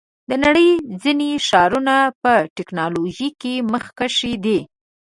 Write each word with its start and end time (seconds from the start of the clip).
د 0.29 0.31
نړۍ 0.45 0.69
ځینې 1.01 1.29
ښارونه 1.47 1.95
په 2.21 2.33
ټیکنالوژۍ 2.55 3.29
کې 3.41 3.53
مخکښ 3.71 4.17
دي. 4.45 4.59